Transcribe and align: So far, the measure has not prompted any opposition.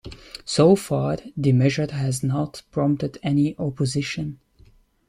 So 0.45 0.75
far, 0.75 1.19
the 1.37 1.51
measure 1.51 1.85
has 1.91 2.23
not 2.23 2.63
prompted 2.71 3.19
any 3.21 3.55
opposition. 3.59 4.39